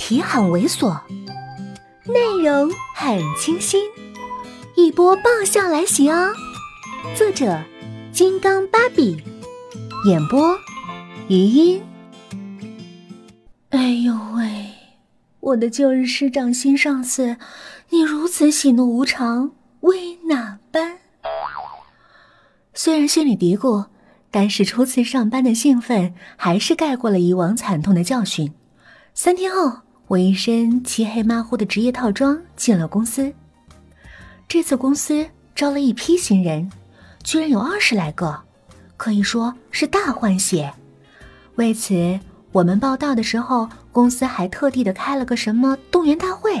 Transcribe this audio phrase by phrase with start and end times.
[0.00, 0.98] 标题很猥琐，
[2.06, 3.82] 内容很清新，
[4.74, 6.32] 一波爆笑来袭哦！
[7.14, 7.62] 作者：
[8.10, 9.22] 金刚芭比，
[10.06, 10.58] 演播：
[11.28, 11.82] 余音。
[13.68, 14.72] 哎呦喂，
[15.40, 17.36] 我的旧日师长新上司，
[17.90, 20.96] 你如此喜怒无常，为哪般？
[22.72, 23.84] 虽然心里嘀咕，
[24.30, 28.54] 但是初次上班的兴奋还是盖过了以往惨痛的教训。
[29.12, 29.80] 三天后，
[30.10, 33.32] 我一身漆黑马虎的职业套装进了公司。
[34.48, 36.68] 这次公司招了一批新人，
[37.22, 38.36] 居然有二十来个，
[38.96, 40.72] 可以说是大换血。
[41.54, 42.18] 为此。
[42.50, 46.60] 我们报道的时候，公司还特地的开了个什么动员大会，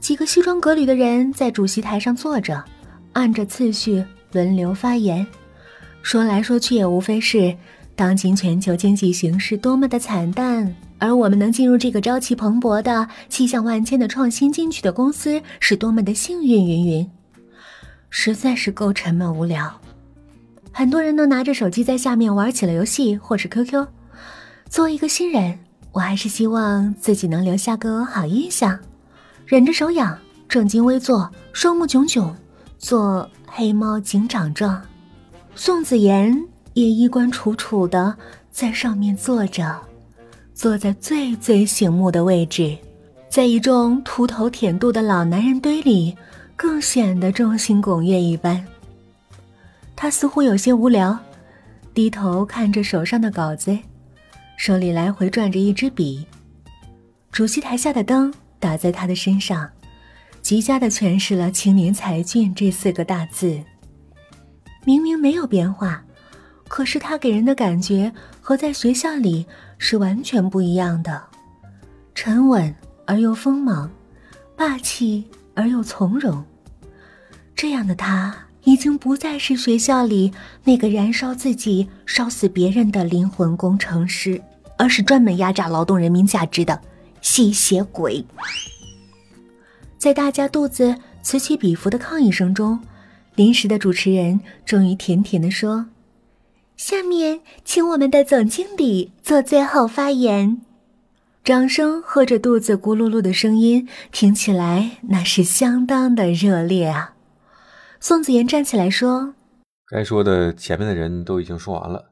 [0.00, 2.64] 几个西装革履的人在主席台上坐着，
[3.12, 5.26] 按着次序轮流发言，
[6.00, 7.54] 说来说去也无非是
[7.94, 17.10] 当今全球经济形势多么的惨淡，而我们能进入这个朝气蓬勃的、气象万千的创新进取的公司是多么的幸运，云云，
[18.10, 19.72] 实在是够沉闷无聊。
[20.72, 23.86] 很多人都拿着手机在下面玩起了游戏或是 QQ。
[24.70, 25.58] 作为一个新人，
[25.92, 28.78] 我还是希望自己能留下个好印象。
[29.44, 32.34] 忍着手痒，正襟危坐，双目炯炯，
[32.78, 34.80] 做黑猫警长状。
[35.54, 36.42] 宋子妍
[36.74, 38.16] 也衣冠楚楚的
[38.50, 39.80] 在上面坐着，
[40.54, 42.76] 坐在最最醒目的位置，
[43.28, 46.16] 在一众秃头舔肚的老男人堆里，
[46.56, 48.64] 更显得众星拱月一般。
[49.94, 51.18] 他似乎有些无聊，
[51.94, 53.78] 低头看着手上的稿子。
[54.56, 56.24] 手里来回转着一支笔，
[57.30, 59.68] 主席台下的灯打在他的身上，
[60.40, 63.60] 极佳的诠释了“青年才俊”这四个大字。
[64.84, 66.04] 明明没有变化，
[66.72, 69.44] 可是他给人的感觉和在学校里
[69.76, 71.22] 是完全不一样的，
[72.14, 73.90] 沉稳而又锋芒，
[74.56, 75.22] 霸气
[75.54, 76.42] 而又从容。
[77.54, 80.32] 这样的他，已经不再是学校里
[80.64, 84.40] 那个燃烧自己、烧死别人的灵魂工程师。
[84.78, 86.80] 而是专门压榨劳动人民价值的
[87.20, 88.24] 吸血鬼。
[89.98, 92.80] 在大家肚子此起彼伏的抗议声中，
[93.34, 95.86] 临时的主持人终于甜甜的说
[96.76, 100.60] ：“下面请我们的总经理做最后发言。”
[101.44, 107.14] 掌声和着肚子咕噜噜的声音听起来那是相当的热烈啊！
[107.98, 109.34] 宋子妍站起来说
[109.90, 112.10] ：“该说的前面的人都已经说完了，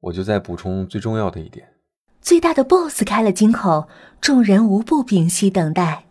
[0.00, 1.68] 我就再补充最重要的一点。”
[2.22, 3.88] 最大的 BOSS 开了金口，
[4.20, 6.06] 众人无不屏息等待。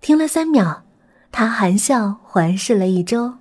[0.00, 0.82] 停了三秒，
[1.30, 3.34] 他含笑环视了一周。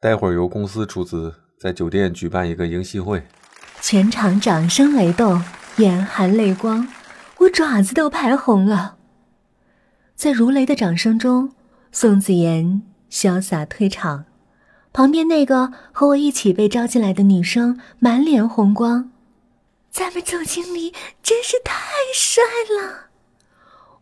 [0.00, 3.22] 待会儿由公司出资，在酒店举办一个迎新会。
[3.80, 5.40] 全场掌声雷动，
[5.76, 6.88] 眼含泪光，
[7.38, 8.96] 我爪子都拍红了。
[10.16, 11.52] 在如雷的掌声中，
[11.92, 14.24] 宋子妍潇洒退场，
[14.92, 19.12] 旁边那个和我一起被招进来的女生满脸红光。
[19.88, 20.92] 咱们总经理
[21.22, 21.72] 真是太
[22.12, 22.42] 帅
[22.76, 23.06] 了！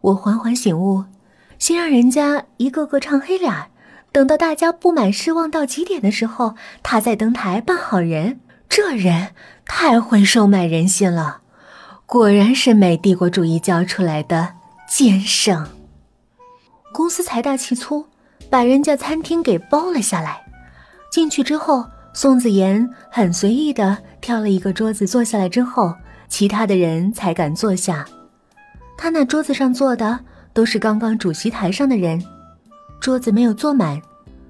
[0.00, 1.04] 我缓缓醒悟，
[1.58, 3.69] 先让人家一个个唱黑脸，
[4.12, 8.40] 等到大家不满失望到极点的时候，他再登台扮好人。
[8.68, 9.28] 这人
[9.64, 11.40] 太会收买人心了，
[12.06, 14.54] 果然是美帝国主义教出来的
[14.88, 15.68] 奸商。
[16.92, 18.06] 公司财大气粗，
[18.48, 20.42] 把人家餐厅给包了下来。
[21.10, 21.84] 进去之后。
[22.12, 25.94] 宋子妍很随意的挑了一个桌子坐下来之后，
[26.26, 28.04] 其他的人才敢坐下。
[28.98, 30.18] 他那桌子上坐的
[30.52, 32.20] 都是刚刚主席台上的人，
[33.00, 34.00] 桌子没有坐满，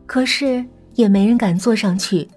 [0.07, 2.29] 可是也没人敢坐上去。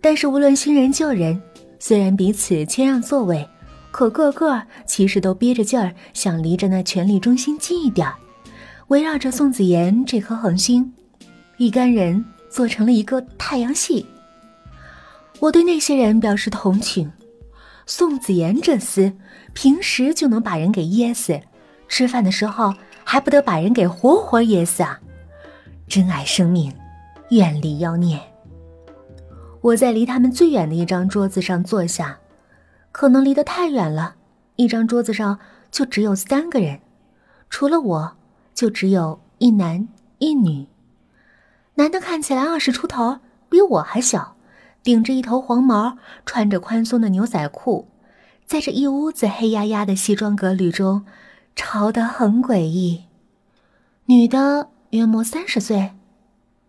[0.00, 1.40] 但是无论新人旧人，
[1.78, 3.48] 虽然彼此谦让座位，
[3.92, 8.14] 可个个其实都憋着劲儿想离着那权力中心近一点儿，
[8.88, 10.92] 围绕着宋子妍这颗恒星，
[11.58, 14.04] 一干人做成了一个太阳系。
[15.38, 17.10] 我对那些人表示同情。
[17.86, 19.12] 宋子妍这厮，
[19.52, 21.40] 平时就能把人给噎死，
[21.86, 22.74] 吃饭的时候
[23.04, 24.98] 还不得把人给活活噎死啊！
[25.88, 26.72] 珍爱生命，
[27.30, 28.20] 远离妖孽。
[29.60, 32.18] 我在离他们最远的一张桌子上坐下，
[32.92, 34.16] 可能离得太远了，
[34.56, 35.38] 一张桌子上
[35.70, 36.80] 就只有三个人，
[37.48, 38.16] 除了我，
[38.54, 39.88] 就只有一男
[40.18, 40.66] 一女。
[41.74, 43.18] 男的看起来二十出头，
[43.48, 44.36] 比我还小。
[44.82, 47.88] 顶着一头黄毛，穿着宽松的牛仔裤，
[48.44, 51.04] 在这一屋子黑压压的西装革履中，
[51.56, 53.04] 潮得很诡异。
[54.04, 55.92] 女的约莫三十岁，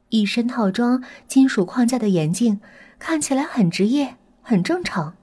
[0.09, 2.59] 一身套装，金属框架的眼镜，
[2.99, 5.15] 看起来很职业，很正常。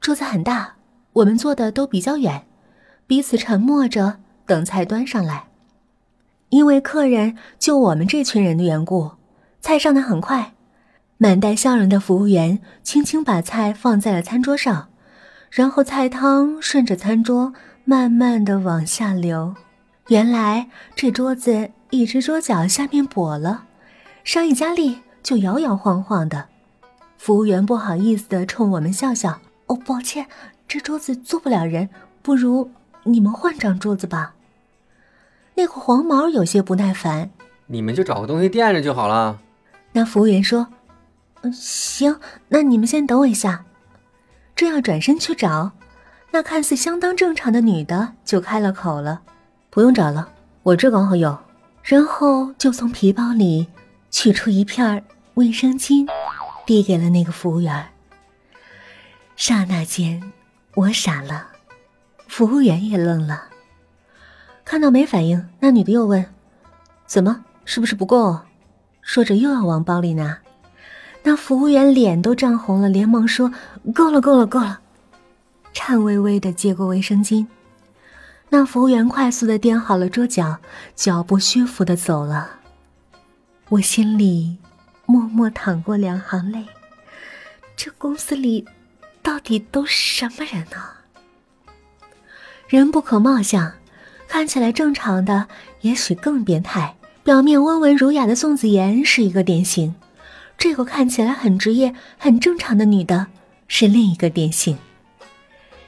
[0.00, 0.74] 桌子很大，
[1.14, 2.46] 我们坐的都比较远，
[3.06, 5.44] 彼此沉默着等菜端上来。
[6.48, 9.12] 因为客人就我们这群人的缘故，
[9.60, 10.52] 菜上的很快。
[11.18, 14.90] 满带笑容的服务员轻轻把菜放在了餐桌上，
[15.50, 17.54] 然后菜汤顺着餐桌
[17.84, 19.54] 慢慢的往下流。
[20.08, 23.64] 原来这桌子一只桌角下面跛了，
[24.24, 26.48] 稍一加力就摇摇晃晃的。
[27.18, 30.26] 服务员不好意思的冲我们笑笑：“哦，抱歉，
[30.68, 31.88] 这桌子坐不了人，
[32.22, 32.70] 不如
[33.04, 34.34] 你们换张桌子吧。”
[35.54, 37.30] 那个黄毛有些不耐烦
[37.66, 39.38] ：“你们就找个东西垫着就好了。”
[39.92, 40.68] 那服务员说。
[41.42, 42.18] 嗯行，
[42.48, 43.66] 那你们先等我一下。
[44.56, 45.72] 正要转身去找，
[46.32, 49.20] 那看似相当正常的女的就开了口了
[49.70, 50.30] ：“不用找了，
[50.62, 51.38] 我这刚好有。”
[51.86, 53.68] 然后就从皮包里
[54.10, 55.04] 取出一片
[55.34, 56.04] 卫生巾，
[56.66, 57.86] 递给了那个服务员。
[59.36, 60.20] 刹那间，
[60.74, 61.46] 我傻了，
[62.26, 63.44] 服务员也愣了。
[64.64, 66.26] 看到没反应，那女的又问
[67.06, 67.44] ：“怎么？
[67.64, 68.40] 是不是不够？”
[69.00, 70.38] 说着又要往包里拿。
[71.22, 73.52] 那服务员脸都涨红了，连忙说
[73.94, 74.80] ：“够了，够了，够了。”
[75.72, 77.46] 颤巍巍的接过卫生巾。
[78.48, 80.58] 那服务员快速的垫好了桌角，
[80.94, 82.60] 脚步虚浮的走了。
[83.68, 84.56] 我心里
[85.04, 86.64] 默默淌过两行泪。
[87.76, 88.64] 这公司里
[89.22, 90.76] 到底都什么人呢？
[92.68, 93.74] 人不可貌相，
[94.28, 95.48] 看起来正常的
[95.80, 96.96] 也许更变态。
[97.22, 99.94] 表面温文儒雅的宋子妍是一个典型。
[100.56, 103.26] 这个看起来很职业、很正常的女的，
[103.66, 104.78] 是另一个典型。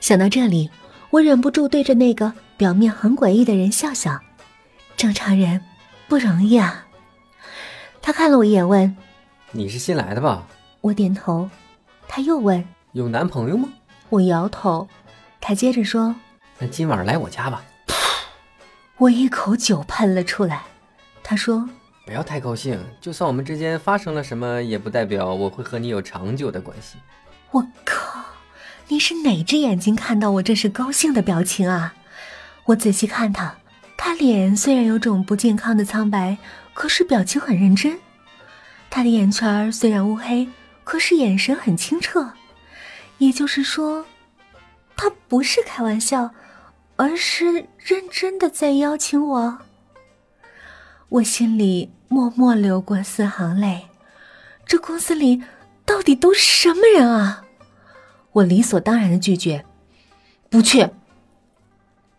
[0.00, 0.68] 想到这里，
[1.10, 4.20] 我忍不住对着那个表面很诡异的人笑笑。
[4.96, 5.62] 正常人
[6.08, 6.86] 不容易啊。
[8.02, 8.96] 他看了我一眼，问
[9.52, 10.46] ：“你是新来的吧？”
[10.82, 11.48] 我点头。
[12.08, 12.62] 他又问
[12.92, 13.68] ：“有男朋友吗？”
[14.10, 14.88] 我摇头。
[15.40, 16.14] 他接着说
[16.58, 17.62] ：“那今晚来我家吧。”
[18.98, 20.64] 我一口酒喷了出来。
[21.22, 21.68] 他说。
[22.04, 26.96] 不要太高兴，就算我们之间发生了什么，也不代表我会和你有长久的关系。
[27.50, 28.24] 我靠，
[28.88, 31.94] 你是哪只眼睛看到我这是高兴的表情啊？
[32.68, 33.56] 我仔细看他，
[33.96, 36.36] 他脸虽然有种不健康的苍白，
[36.74, 37.98] 可是表情很认真。
[38.90, 40.46] 他的眼圈虽然乌黑，
[40.84, 42.30] 可是眼神很清澈。
[43.16, 44.04] 也就是说，
[44.94, 46.30] 他不是开玩笑，
[46.96, 49.58] 而是认真的在邀请我。
[51.08, 51.90] 我心里。
[52.10, 53.86] 默默流过四行泪，
[54.64, 55.42] 这公司里
[55.84, 57.44] 到底都是什么人啊？
[58.32, 59.62] 我理所当然的拒绝，
[60.48, 60.88] 不去。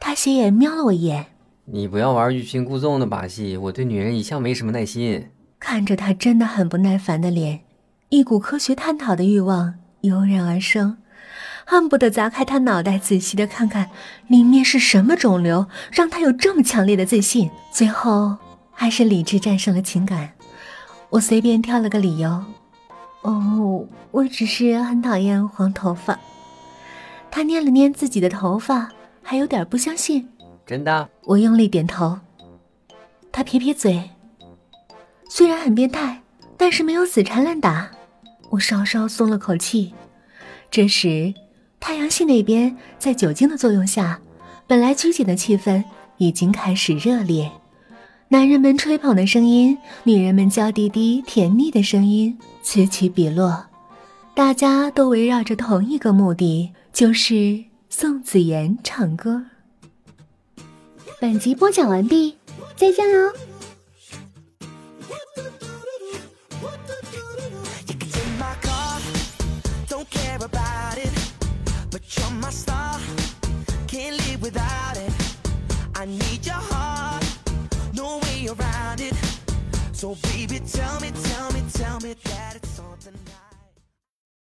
[0.09, 1.27] 他斜眼瞄了我一眼，
[1.65, 5.29] 你不要玩欲擒故纵的把戏，我对女人一向没什么耐心。
[5.59, 7.59] 看着他真的很不耐烦的脸，
[8.09, 10.97] 一股科学探讨的欲望油然而生，
[11.63, 13.91] 恨不得砸开他脑袋，仔细的看看
[14.27, 17.51] 里面是什么肿瘤，让他有这么强烈的自信。
[17.71, 18.35] 最后。
[18.71, 20.31] 还是理智战胜了情感，
[21.11, 22.44] 我随便挑了个理由。
[23.21, 26.17] 哦，我只是很讨厌黄头发。
[27.29, 28.89] 他捏了捏自己的头发，
[29.30, 30.28] 还有点不相信。
[30.66, 31.08] 真的？
[31.26, 32.18] 我用力点头。
[33.31, 34.10] 他撇撇嘴。
[35.30, 36.20] 虽然很变态，
[36.58, 37.92] 但是没有死缠烂打。
[38.50, 39.94] 我稍稍松了口气。
[40.72, 41.31] 这时，
[41.80, 44.20] 太阳系那边在酒精的作用下，
[44.66, 45.84] 本来拘谨的气氛
[46.18, 47.52] 已经开始热烈。
[48.30, 53.68] 男人们吹捧的声音，女人们娇滴滴、甜蜜的声音此起彼落，
[54.33, 59.44] 大家都围绕着同一个目的，就是宋子妍唱歌。
[61.19, 62.38] 本集播讲完毕，
[62.76, 63.34] 再见喽。
[79.92, 82.19] So baby, tell me, tell me, tell me that it's